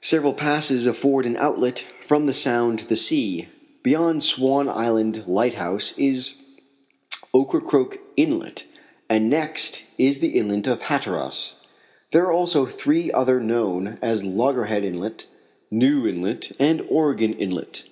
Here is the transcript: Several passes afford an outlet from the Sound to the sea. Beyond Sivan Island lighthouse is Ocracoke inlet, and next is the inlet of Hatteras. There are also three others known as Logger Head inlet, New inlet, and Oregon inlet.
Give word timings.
Several 0.00 0.32
passes 0.32 0.86
afford 0.86 1.26
an 1.26 1.36
outlet 1.38 1.84
from 1.98 2.24
the 2.26 2.32
Sound 2.32 2.78
to 2.78 2.86
the 2.86 2.94
sea. 2.94 3.48
Beyond 3.82 4.22
Sivan 4.22 4.68
Island 4.68 5.26
lighthouse 5.26 5.92
is 5.98 6.36
Ocracoke 7.34 7.98
inlet, 8.16 8.64
and 9.08 9.28
next 9.28 9.82
is 9.98 10.20
the 10.20 10.38
inlet 10.38 10.68
of 10.68 10.82
Hatteras. 10.82 11.54
There 12.12 12.26
are 12.26 12.32
also 12.32 12.64
three 12.66 13.10
others 13.10 13.44
known 13.44 13.98
as 14.00 14.22
Logger 14.22 14.66
Head 14.66 14.84
inlet, 14.84 15.24
New 15.68 16.06
inlet, 16.06 16.52
and 16.60 16.86
Oregon 16.88 17.32
inlet. 17.32 17.82